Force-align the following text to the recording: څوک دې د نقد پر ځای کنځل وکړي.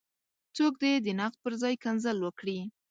څوک 0.55 0.73
دې 0.83 0.93
د 1.05 1.07
نقد 1.19 1.37
پر 1.43 1.53
ځای 1.61 1.75
کنځل 1.83 2.17
وکړي. 2.21 2.59